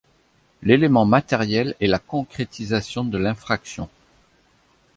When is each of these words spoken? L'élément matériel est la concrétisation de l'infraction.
L'élément 0.63 1.05
matériel 1.05 1.75
est 1.79 1.85
la 1.85 1.99
concrétisation 1.99 3.03
de 3.03 3.19
l'infraction. 3.19 3.87